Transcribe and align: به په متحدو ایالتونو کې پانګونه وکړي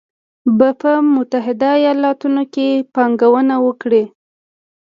به 0.57 0.69
په 0.81 0.91
متحدو 1.15 1.71
ایالتونو 1.81 2.43
کې 2.53 2.67
پانګونه 2.93 3.55
وکړي 3.65 4.03